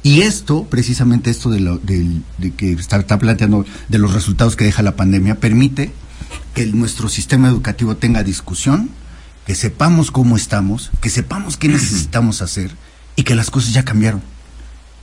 [0.04, 4.54] y esto precisamente esto de lo del- de que está, está planteando de los resultados
[4.54, 5.90] que deja la pandemia permite
[6.54, 8.90] que nuestro sistema educativo tenga discusión
[9.46, 12.70] que sepamos cómo estamos que sepamos qué necesitamos hacer
[13.16, 14.22] y que las cosas ya cambiaron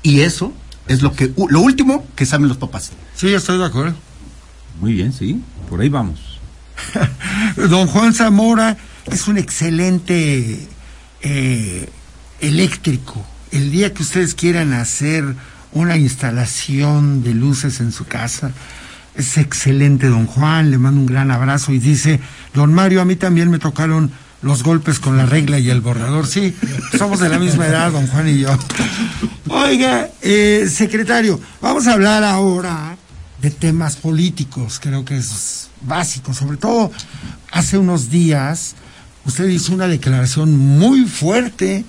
[0.04, 0.54] y eso
[0.88, 3.94] es lo que lo último que saben los papás Sí, estoy de acuerdo.
[4.80, 6.40] Muy bien, sí, por ahí vamos.
[7.56, 10.68] Don Juan Zamora es un excelente
[11.22, 11.90] eh,
[12.40, 13.24] eléctrico.
[13.52, 15.36] El día que ustedes quieran hacer
[15.72, 18.54] una instalación de luces en su casa,
[19.14, 20.72] es excelente, don Juan.
[20.72, 22.20] Le mando un gran abrazo y dice,
[22.56, 26.28] don Mario, a mí también me tocaron los golpes con la regla y el borrador.
[26.28, 26.56] Sí,
[26.98, 28.58] somos de la misma edad, don Juan y yo.
[29.50, 32.96] Oiga, eh, secretario, vamos a hablar ahora
[33.42, 36.92] de temas políticos, creo que es básico, sobre todo
[37.52, 38.76] hace unos días
[39.26, 41.84] usted hizo una declaración muy fuerte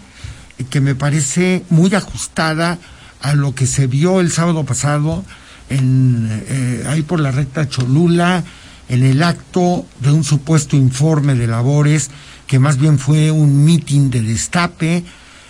[0.70, 2.78] que me parece muy ajustada
[3.20, 5.24] a lo que se vio el sábado pasado
[5.68, 8.44] en eh, ahí por la recta Cholula
[8.88, 12.10] en el acto de un supuesto informe de labores
[12.52, 15.02] que más bien fue un mitin de destape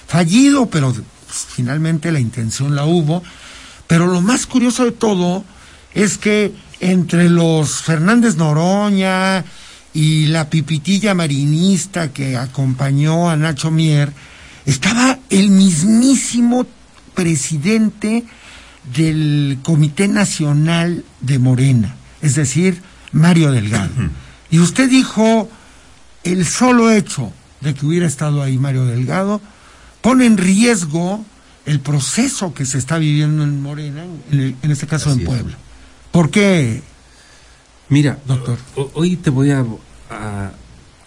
[0.06, 3.24] fallido, pero pues, finalmente la intención la hubo
[3.88, 5.44] Pero lo más curioso de todo
[5.94, 9.44] es que entre los Fernández Noroña
[9.92, 14.12] y la pipitilla marinista que acompañó a Nacho Mier,
[14.64, 16.68] estaba el mismísimo
[17.14, 18.22] presidente
[18.94, 23.90] del Comité Nacional de Morena, es decir, Mario Delgado.
[24.52, 25.50] Y usted dijo,
[26.24, 29.40] el solo hecho de que hubiera estado ahí Mario Delgado
[30.00, 31.24] pone en riesgo
[31.66, 35.26] el proceso que se está viviendo en Morena, en, el- en este caso Así en
[35.26, 35.28] es.
[35.32, 35.56] Puebla.
[36.10, 36.82] ¿Por qué?
[37.88, 38.58] Mira, Doctor.
[38.76, 39.64] ho- hoy te voy a,
[40.10, 40.52] a-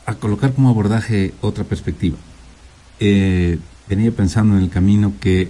[0.06, 2.18] a colocar como abordaje otra perspectiva.
[3.00, 5.50] Eh, venía pensando en el camino que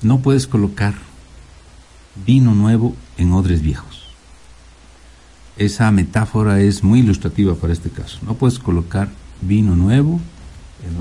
[0.00, 0.94] no puedes colocar
[2.26, 3.97] vino nuevo en odres viejos.
[5.58, 8.20] Esa metáfora es muy ilustrativa para este caso.
[8.22, 9.08] No puedes colocar
[9.42, 10.20] vino nuevo
[10.86, 11.00] en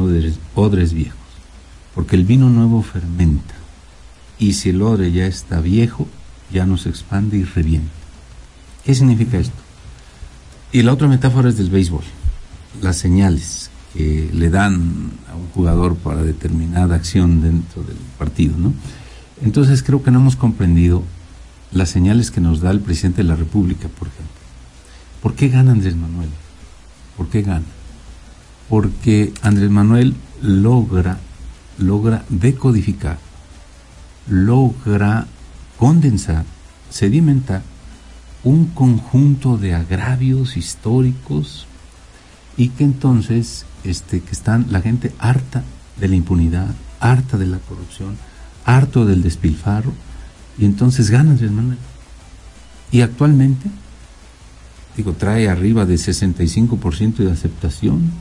[0.56, 1.20] odres, viejos,
[1.94, 3.54] porque el vino nuevo fermenta
[4.40, 6.08] y si el odre ya está viejo,
[6.52, 7.92] ya no se expande y revienta.
[8.84, 9.62] ¿Qué significa esto?
[10.72, 12.04] Y la otra metáfora es del béisbol,
[12.82, 18.74] las señales que le dan a un jugador para determinada acción dentro del partido, ¿no?
[19.44, 21.04] Entonces creo que no hemos comprendido
[21.72, 24.37] las señales que nos da el presidente de la República, por ejemplo.
[25.28, 26.30] ¿Por qué gana Andrés Manuel?
[27.18, 27.66] ¿Por qué gana?
[28.70, 31.18] Porque Andrés Manuel logra,
[31.78, 33.18] logra decodificar,
[34.30, 35.28] logra
[35.78, 36.46] condensar,
[36.90, 37.62] sedimentar
[38.46, 41.68] un conjunto de agravios históricos
[42.56, 45.66] y que entonces este que están la gente harta
[46.00, 48.16] de la impunidad, harta de la corrupción,
[48.64, 49.92] harto del despilfarro
[50.58, 51.80] y entonces gana Andrés Manuel.
[52.94, 53.70] Y actualmente
[54.98, 58.12] digo trae arriba de 65% de aceptación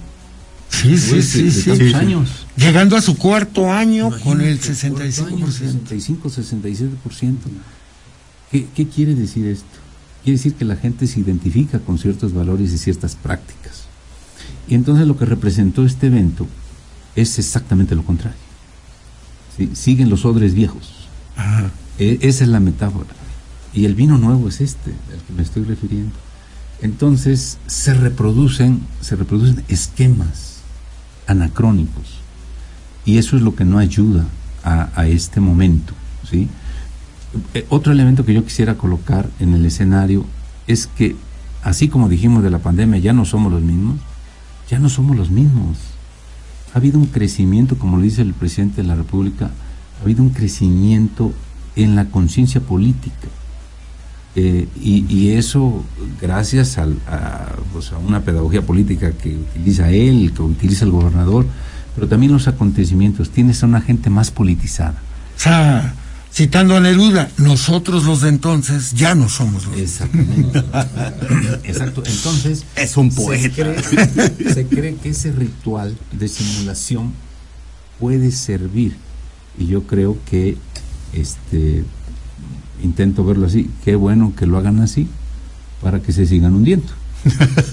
[0.68, 1.94] Sí, sí, de- sí, de sí.
[1.94, 2.28] años.
[2.56, 5.50] Llegando a su cuarto año con el Imagínate, 65%.
[5.50, 7.36] 65, 67%.
[8.50, 9.64] ¿Qué, ¿Qué quiere decir esto?
[10.24, 13.84] Quiere decir que la gente se identifica con ciertos valores y ciertas prácticas.
[14.68, 16.48] Y entonces lo que representó este evento
[17.14, 18.36] es exactamente lo contrario.
[19.56, 19.70] ¿Sí?
[19.74, 20.90] Siguen los odres viejos.
[21.36, 21.70] Ajá.
[21.98, 23.06] E- esa es la metáfora.
[23.72, 26.12] Y el vino nuevo es este, al que me estoy refiriendo.
[26.82, 30.58] Entonces se reproducen, se reproducen esquemas
[31.26, 32.18] anacrónicos.
[33.04, 34.26] Y eso es lo que no ayuda
[34.64, 35.94] a, este momento.
[36.28, 36.48] ¿sí?
[37.54, 40.24] Eh, Otro elemento que yo quisiera colocar en el escenario
[40.66, 41.14] es que,
[41.62, 44.00] así como dijimos de la pandemia, ya no somos los mismos,
[44.68, 45.78] ya no somos los mismos.
[46.74, 49.50] Ha habido un crecimiento, como lo dice el presidente de la República,
[49.98, 51.32] ha habido un crecimiento
[51.76, 53.28] en la conciencia política.
[54.38, 55.82] Eh, y, y eso
[56.20, 61.46] gracias al- a, pues, a una pedagogía política que utiliza él, que utiliza el gobernador,
[61.94, 63.30] pero también los acontecimientos.
[63.30, 65.00] Tienes a una gente más politizada.
[65.36, 65.94] O sea,
[66.30, 69.78] citando a Neruda, nosotros los de entonces ya no somos los.
[69.78, 70.58] Exactamente.
[71.64, 72.02] Exacto.
[72.04, 72.64] Entonces.
[72.76, 73.48] Es un se poeta.
[73.56, 77.12] cree- Se cree, que ese ritual de simulación
[77.98, 78.96] puede servir.
[79.58, 80.58] Y yo creo que
[81.14, 81.84] este
[82.82, 83.70] intento verlo así.
[83.84, 85.08] Qué bueno que lo hagan así
[85.82, 86.88] para que se sigan hundiendo.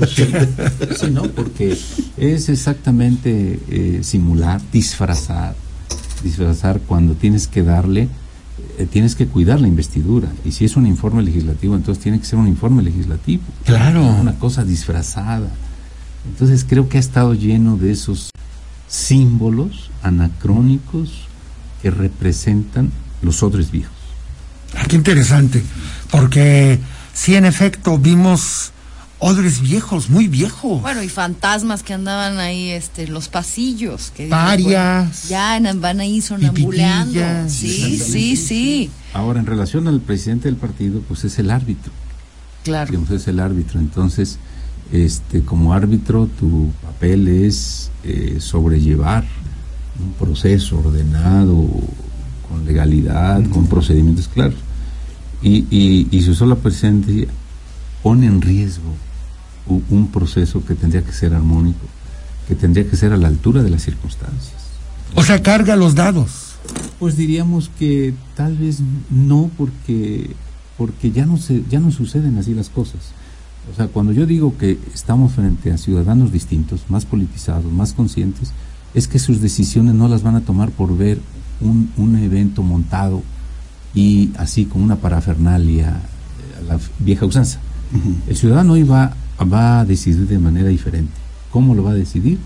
[0.08, 0.26] Sí,
[1.00, 1.24] sí, ¿no?
[1.24, 1.78] Porque
[2.18, 5.56] es exactamente eh, simular, disfrazar,
[6.24, 8.10] disfrazar cuando tienes que darle,
[8.78, 10.30] eh, tienes que cuidar la investidura.
[10.44, 13.44] Y si es un informe legislativo, entonces tiene que ser un informe legislativo.
[13.66, 14.04] Claro.
[14.04, 15.50] Una cosa disfrazada.
[16.26, 18.32] Entonces creo que ha estado lleno de esos
[18.88, 21.26] símbolos anacrónicos
[21.82, 24.03] que representan los odres viejos.
[24.76, 25.64] Ah, qué interesante,
[26.10, 26.80] porque
[27.14, 28.72] sí, en efecto, vimos
[29.24, 30.82] odres viejos, muy viejos.
[30.82, 34.12] Bueno, y fantasmas que andaban ahí este, los pasillos.
[34.16, 35.30] Que Varias.
[35.30, 37.22] bueno, ya van ahí sonambuleando.
[37.48, 38.92] Sí, sí, sí.
[39.14, 41.92] Ahora, en relación al presidente del partido, pues es el árbitro.
[42.64, 42.92] Claro.
[42.92, 43.80] digamos, es el árbitro.
[43.80, 44.40] Entonces,
[44.92, 49.24] este, como árbitro, tu papel es eh, sobrellevar
[50.00, 51.66] un proceso ordenado,
[52.54, 54.56] con legalidad, con procedimientos claros.
[55.42, 57.26] Y, y, y su sola presencia
[58.04, 58.94] pone en riesgo
[59.90, 61.86] un proceso que tendría que ser armónico,
[62.48, 64.62] que tendría que ser a la altura de las circunstancias.
[65.16, 66.56] O sea, carga los dados.
[67.00, 70.32] Pues diríamos que tal vez no porque
[70.78, 73.00] porque ya no se ya no suceden así las cosas.
[73.72, 78.52] O sea, cuando yo digo que estamos frente a ciudadanos distintos, más politizados, más conscientes,
[78.94, 81.20] es que sus decisiones no las van a tomar por ver
[81.64, 83.24] un, un evento montado
[83.96, 87.60] y así como una parafernalia eh, a la vieja usanza.
[88.28, 89.16] El ciudadano hoy va,
[89.52, 91.14] va a decidir de manera diferente.
[91.52, 92.38] ¿Cómo lo va a decidir?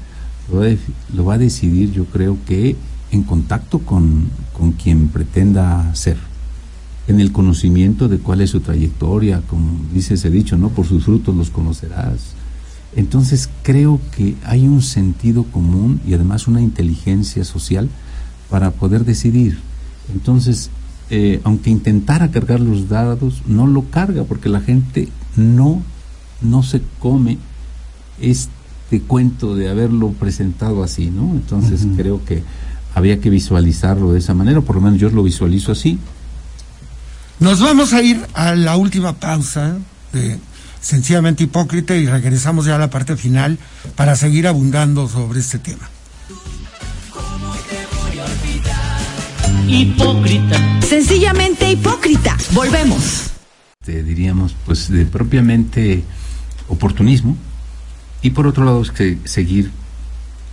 [0.51, 2.75] Lo va a, def- lo va a decidir yo creo que
[3.11, 6.17] en contacto con, con quien pretenda ser.
[7.07, 10.67] en el conocimiento de cuál es su trayectoria, como dice ese dicho, ¿no?
[10.69, 12.33] Por sus frutos los conocerás.
[12.95, 17.89] Entonces creo que hay un sentido común y además una inteligencia social
[18.49, 19.59] para poder decidir.
[20.13, 20.69] Entonces,
[21.09, 25.81] eh, aunque intentara cargar los dados, no lo carga porque la gente no,
[26.41, 27.37] no se come
[28.19, 31.31] este cuento de haberlo presentado así, ¿no?
[31.31, 32.43] Entonces creo que
[32.93, 35.99] había que visualizarlo de esa manera, por lo menos yo lo visualizo así.
[37.39, 39.77] Nos vamos a ir a la última pausa
[40.11, 40.39] de
[40.81, 43.59] Sencillamente Hipócrita y regresamos ya a la parte final
[43.95, 45.89] para seguir abundando sobre este tema.
[49.67, 50.81] Hipócrita.
[50.81, 52.37] Sencillamente hipócrita.
[52.53, 53.31] Volvemos.
[53.85, 56.03] diríamos, pues de propiamente
[56.67, 57.37] oportunismo
[58.21, 59.71] y por otro lado es que seguir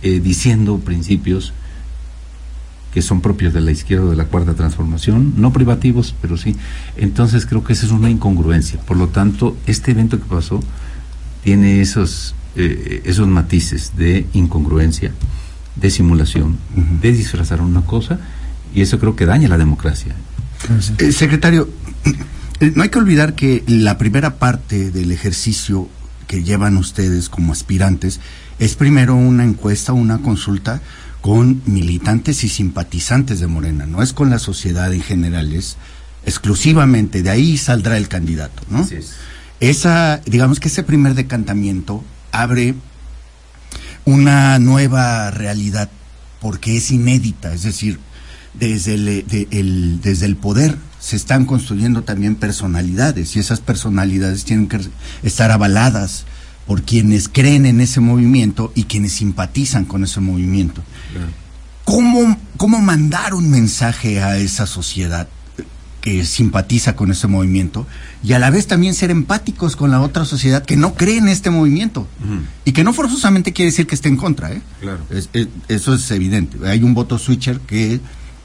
[0.01, 1.53] eh, diciendo principios
[2.93, 6.55] que son propios de la izquierda de la cuarta transformación, no privativos, pero sí.
[6.95, 8.79] Entonces creo que esa es una incongruencia.
[8.79, 10.61] Por lo tanto, este evento que pasó
[11.43, 15.11] tiene esos, eh, esos matices de incongruencia,
[15.75, 16.57] de simulación,
[17.01, 18.19] de disfrazar una cosa,
[18.75, 20.13] y eso creo que daña la democracia.
[20.99, 21.69] Eh, secretario,
[22.59, 25.87] eh, no hay que olvidar que la primera parte del ejercicio
[26.27, 28.19] que llevan ustedes como aspirantes
[28.59, 30.81] es primero una encuesta, una consulta
[31.21, 35.77] con militantes y simpatizantes de Morena, no es con la sociedad en general, es
[36.25, 38.87] exclusivamente, de ahí saldrá el candidato, ¿no?
[39.59, 42.75] Esa, digamos que ese primer decantamiento abre
[44.03, 45.89] una nueva realidad
[46.41, 47.99] porque es inédita, es decir,
[48.59, 54.79] desde el, desde el poder se están construyendo también personalidades y esas personalidades tienen que
[55.23, 56.25] estar avaladas
[56.65, 60.81] por quienes creen en ese movimiento y quienes simpatizan con ese movimiento.
[61.83, 65.27] ¿Cómo, ¿Cómo mandar un mensaje a esa sociedad
[66.01, 67.87] que simpatiza con ese movimiento
[68.23, 71.27] y a la vez también ser empáticos con la otra sociedad que no cree en
[71.27, 72.07] este movimiento
[72.63, 74.51] y que no forzosamente quiere decir que esté en contra?
[74.51, 74.61] ¿eh?
[75.67, 76.57] eso es evidente.
[76.67, 77.99] Hay un voto switcher que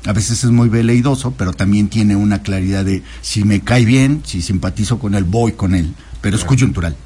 [0.07, 4.23] a veces es muy veleidoso, pero también tiene una claridad de si me cae bien,
[4.25, 6.97] si simpatizo con él, voy con él, pero es coyuntural.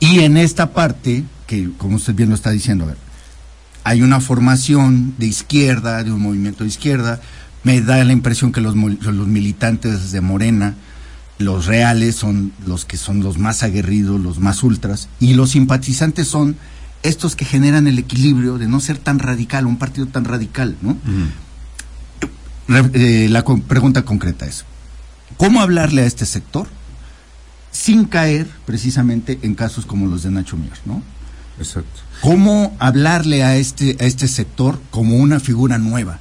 [0.00, 2.92] Y en esta parte, que como usted bien lo está diciendo,
[3.84, 7.20] hay una formación de izquierda, de un movimiento de izquierda,
[7.62, 10.74] me da la impresión que los, los militantes de Morena,
[11.38, 16.26] los reales son los que son los más aguerridos, los más ultras, y los simpatizantes
[16.26, 16.56] son
[17.02, 20.96] estos que generan el equilibrio de no ser tan radical, un partido tan radical, ¿no?
[22.70, 24.64] Eh, la pregunta concreta es,
[25.36, 26.68] ¿cómo hablarle a este sector
[27.72, 31.02] sin caer precisamente en casos como los de Nacho Mier, ¿no?
[31.58, 32.00] Exacto.
[32.20, 36.18] ¿Cómo hablarle a este, a este sector como una figura nueva?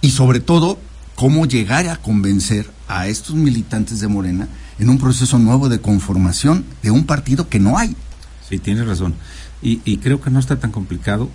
[0.00, 0.78] y sobre todo,
[1.16, 4.46] ¿cómo llegar a convencer a estos militantes de Morena
[4.78, 7.96] en un proceso nuevo de conformación de un partido que no hay?
[8.48, 9.14] Sí, tienes razón.
[9.62, 11.28] Y, y creo que no está tan complicado,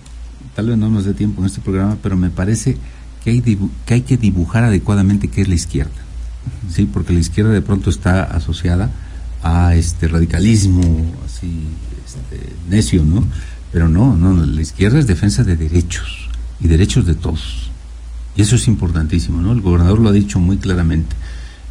[0.56, 2.78] tal vez no nos dé tiempo en este programa, pero me parece
[3.24, 3.58] que hay, que,
[3.94, 5.90] hay que dibujar adecuadamente qué es la izquierda.
[6.70, 8.90] Sí, porque la izquierda de pronto está asociada
[9.42, 10.82] a este radicalismo
[11.24, 11.66] así
[12.04, 13.24] este, necio, ¿no?
[13.72, 16.28] Pero no, no, la izquierda es defensa de derechos
[16.60, 17.70] y derechos de todos.
[18.36, 19.52] Y eso es importantísimo, ¿no?
[19.52, 21.14] El gobernador lo ha dicho muy claramente.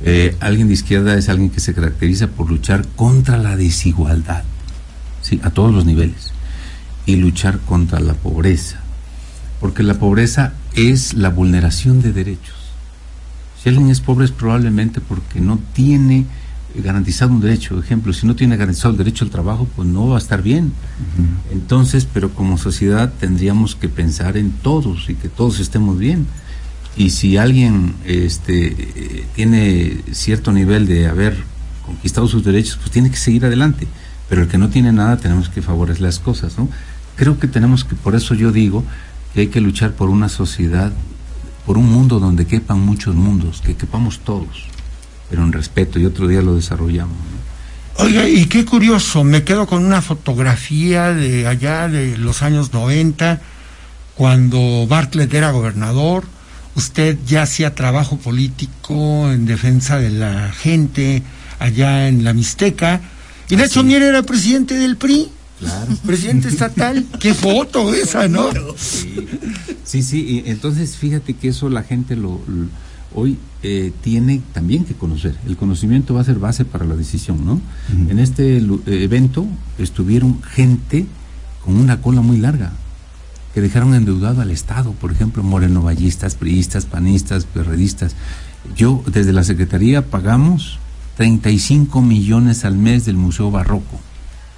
[0.03, 4.43] Eh, alguien de izquierda es alguien que se caracteriza por luchar contra la desigualdad,
[5.21, 5.39] ¿sí?
[5.43, 6.31] A todos los niveles.
[7.05, 8.79] Y luchar contra la pobreza.
[9.59, 12.55] Porque la pobreza es la vulneración de derechos.
[13.61, 16.25] Si alguien es pobre es probablemente porque no tiene
[16.75, 17.79] garantizado un derecho.
[17.79, 20.71] Ejemplo, si no tiene garantizado el derecho al trabajo, pues no va a estar bien.
[21.51, 26.25] Entonces, pero como sociedad tendríamos que pensar en todos y que todos estemos bien.
[26.95, 31.37] Y si alguien este, tiene cierto nivel de haber
[31.85, 33.87] conquistado sus derechos, pues tiene que seguir adelante.
[34.29, 36.69] Pero el que no tiene nada, tenemos que favorecer las cosas, ¿no?
[37.15, 38.83] Creo que tenemos que, por eso yo digo,
[39.33, 40.91] que hay que luchar por una sociedad,
[41.65, 44.65] por un mundo donde quepan muchos mundos, que quepamos todos,
[45.29, 47.15] pero en respeto, y otro día lo desarrollamos.
[47.97, 53.41] Oiga, y qué curioso, me quedo con una fotografía de allá de los años 90,
[54.15, 56.25] cuando Bartlett era gobernador,
[56.75, 61.21] usted ya hacía trabajo político en defensa de la gente
[61.59, 63.01] allá en la Mixteca,
[63.49, 65.29] y Nacho Mier era presidente del PRI.
[65.61, 65.93] Claro.
[66.05, 68.49] Presidente estatal, qué foto esa, ¿no?
[69.83, 72.41] Sí, sí, y entonces fíjate que eso la gente lo,
[73.13, 75.35] hoy eh, tiene también que conocer.
[75.45, 77.61] El conocimiento va a ser base para la decisión, ¿no?
[78.09, 79.45] En este eh, evento
[79.77, 81.05] estuvieron gente
[81.63, 82.71] con una cola muy larga,
[83.53, 88.15] que dejaron endeudado al Estado, por ejemplo, morenovallistas, priistas, panistas, perredistas,
[88.75, 90.79] Yo, desde la Secretaría, pagamos
[91.17, 93.99] 35 millones al mes del Museo Barroco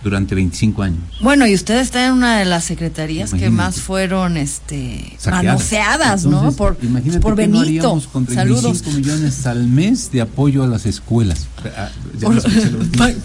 [0.04, 1.00] durante 25 años.
[1.22, 5.44] Bueno, y usted está en una de las secretarías que más fueron este Saqueadas.
[5.46, 6.52] manoseadas, ¿no?
[6.52, 7.88] Por, imagínate por qué no Benito.
[7.88, 8.96] haríamos con 35 Saludos.
[8.96, 11.48] millones al mes de apoyo a las escuelas.
[11.78, 11.90] Ah,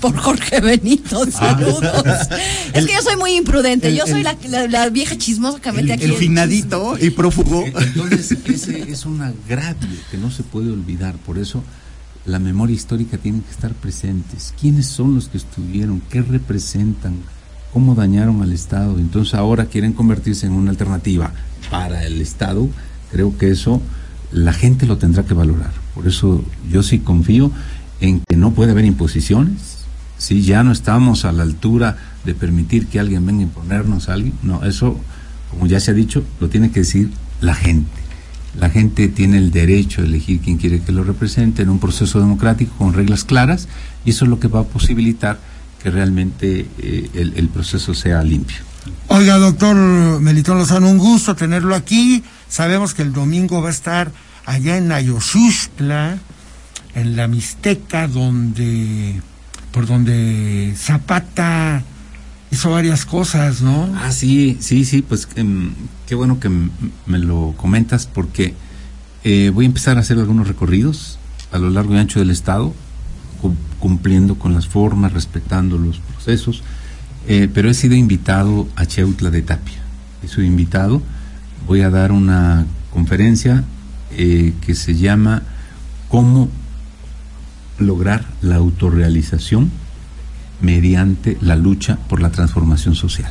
[0.00, 1.82] Por, no Jorge Benito, saludos.
[2.72, 5.60] es que yo soy muy imprudente, el- yo soy el- la, la- la vieja chismosa
[5.60, 6.04] que mete aquí.
[6.04, 7.64] El el finadito y prófugo.
[7.66, 11.16] Entonces, ese es un agravio que no se puede olvidar.
[11.16, 11.62] Por eso,
[12.28, 14.54] la memoria histórica tiene que estar presentes.
[14.60, 16.02] ¿Quiénes son los que estuvieron?
[16.10, 17.16] ¿Qué representan?
[17.72, 18.98] ¿Cómo dañaron al Estado?
[18.98, 21.32] Entonces, ahora quieren convertirse en una alternativa
[21.70, 22.68] para el Estado.
[23.10, 23.80] Creo que eso
[24.30, 25.72] la gente lo tendrá que valorar.
[25.94, 27.50] Por eso, yo sí confío
[28.00, 29.86] en que no puede haber imposiciones.
[30.18, 34.14] Si ya no estamos a la altura de permitir que alguien venga a imponernos a
[34.14, 34.98] alguien, no, eso,
[35.50, 37.10] como ya se ha dicho, lo tiene que decir
[37.40, 37.97] la gente.
[38.58, 42.18] La gente tiene el derecho de elegir quién quiere que lo represente en un proceso
[42.18, 43.68] democrático con reglas claras
[44.04, 45.38] y eso es lo que va a posibilitar
[45.80, 48.56] que realmente eh, el, proceso sea limpio.
[49.06, 49.76] Oiga, doctor
[50.20, 52.24] Melitón Lozano, un gusto tenerlo aquí.
[52.48, 54.10] Sabemos que el domingo va a estar
[54.44, 56.18] allá en Ayoshustla,
[56.96, 59.20] en la Mixteca, donde,
[59.70, 61.84] por donde Zapata
[62.50, 63.88] hizo varias cosas, ¿no?
[63.96, 65.70] Ah, sí, sí, sí, pues em,
[66.06, 68.54] qué bueno que me lo comentas porque
[69.24, 71.18] eh, voy a empezar a hacer algunos recorridos
[71.52, 72.74] a lo largo y ancho del estado,
[73.42, 76.62] cu- cumpliendo con las formas, respetando los procesos,
[77.26, 79.82] eh, pero he sido invitado a Cheutla de Tapia.
[80.22, 81.02] He sido invitado,
[81.66, 83.64] voy a dar una conferencia
[84.12, 85.42] eh, que se llama
[86.08, 86.48] ¿Cómo
[87.78, 89.70] lograr la autorrealización
[90.60, 93.30] mediante la lucha por la transformación social?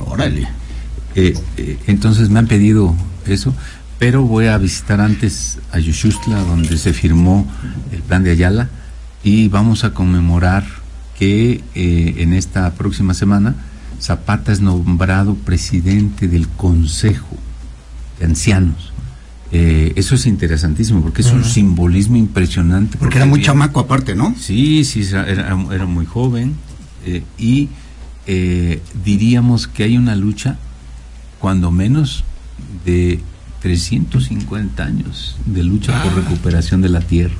[0.00, 0.48] Órale.
[1.14, 2.94] Eh, eh, entonces me han pedido
[3.26, 3.54] eso,
[3.98, 7.46] pero voy a visitar antes a Yushustla, donde se firmó
[7.92, 8.68] el plan de Ayala,
[9.22, 10.64] y vamos a conmemorar
[11.18, 13.54] que eh, en esta próxima semana
[14.00, 17.36] Zapata es nombrado presidente del Consejo
[18.18, 18.93] de Ancianos.
[19.56, 22.98] Eh, eso es interesantísimo porque es un simbolismo impresionante.
[22.98, 24.34] Porque era muy chamaco aparte, ¿no?
[24.36, 26.56] Sí, sí, era, era muy joven
[27.06, 27.68] eh, y
[28.26, 30.56] eh, diríamos que hay una lucha,
[31.38, 32.24] cuando menos,
[32.84, 33.20] de
[33.62, 37.36] 350 años de lucha por recuperación de la tierra.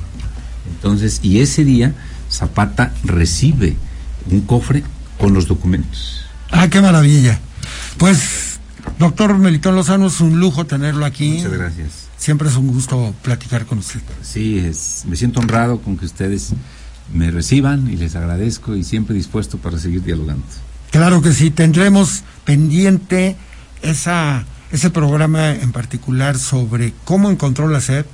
[0.73, 1.95] Entonces, y ese día
[2.31, 3.75] Zapata recibe
[4.31, 4.85] un cofre
[5.19, 6.21] con los documentos.
[6.49, 7.41] Ah, qué maravilla.
[7.97, 8.61] Pues,
[8.99, 11.31] doctor Melitón Lozano, es un lujo tenerlo aquí.
[11.31, 12.04] Muchas gracias.
[12.17, 14.01] Siempre es un gusto platicar con usted.
[14.21, 16.53] Sí, es, me siento honrado con que ustedes
[17.13, 20.45] me reciban y les agradezco y siempre dispuesto para seguir dialogando.
[20.91, 23.35] Claro que sí, tendremos pendiente
[23.81, 28.05] esa, ese programa en particular sobre cómo encontró la SED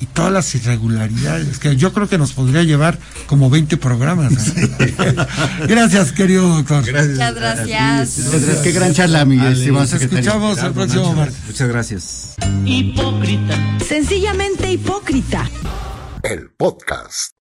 [0.00, 4.48] y todas las irregularidades, que yo creo que nos podría llevar como 20 programas.
[4.56, 5.16] ¿eh?
[5.68, 6.84] Gracias, querido doctor.
[6.84, 8.20] Muchas gracias.
[8.62, 10.18] Qué gran charla, mi Ale, estimado Nos secretario.
[10.30, 11.38] escuchamos el próximo martes.
[11.46, 12.34] Muchas gracias.
[12.64, 13.78] hipócrita.
[13.86, 15.48] Sencillamente hipócrita.
[16.22, 17.35] El podcast.